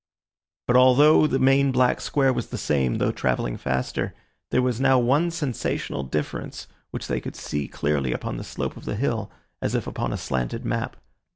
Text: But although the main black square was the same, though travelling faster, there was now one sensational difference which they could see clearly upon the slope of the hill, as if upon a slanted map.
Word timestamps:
But 0.65 0.75
although 0.75 1.27
the 1.27 1.37
main 1.37 1.71
black 1.71 2.01
square 2.01 2.33
was 2.33 2.47
the 2.47 2.57
same, 2.57 2.97
though 2.97 3.11
travelling 3.11 3.55
faster, 3.55 4.15
there 4.49 4.63
was 4.63 4.81
now 4.81 4.97
one 4.97 5.29
sensational 5.29 6.01
difference 6.01 6.67
which 6.89 7.05
they 7.07 7.21
could 7.21 7.35
see 7.35 7.67
clearly 7.67 8.11
upon 8.11 8.37
the 8.37 8.43
slope 8.43 8.75
of 8.75 8.85
the 8.85 8.95
hill, 8.95 9.29
as 9.61 9.75
if 9.75 9.85
upon 9.85 10.11
a 10.11 10.17
slanted 10.17 10.65
map. 10.65 10.95